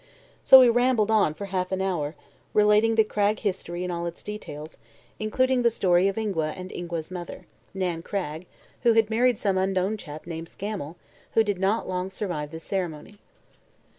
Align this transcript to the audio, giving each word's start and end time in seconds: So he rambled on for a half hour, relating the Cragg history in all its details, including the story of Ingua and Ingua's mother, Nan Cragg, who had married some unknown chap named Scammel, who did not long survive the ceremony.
So 0.41 0.61
he 0.63 0.69
rambled 0.69 1.11
on 1.11 1.35
for 1.35 1.43
a 1.43 1.47
half 1.49 1.71
hour, 1.71 2.15
relating 2.55 2.95
the 2.95 3.03
Cragg 3.03 3.41
history 3.41 3.83
in 3.83 3.91
all 3.91 4.07
its 4.07 4.23
details, 4.23 4.79
including 5.19 5.61
the 5.61 5.69
story 5.69 6.07
of 6.07 6.17
Ingua 6.17 6.53
and 6.57 6.71
Ingua's 6.71 7.11
mother, 7.11 7.45
Nan 7.75 8.01
Cragg, 8.01 8.47
who 8.81 8.93
had 8.93 9.11
married 9.11 9.37
some 9.37 9.59
unknown 9.59 9.97
chap 9.97 10.25
named 10.25 10.47
Scammel, 10.49 10.95
who 11.35 11.43
did 11.43 11.59
not 11.59 11.87
long 11.87 12.09
survive 12.09 12.49
the 12.49 12.59
ceremony. 12.59 13.19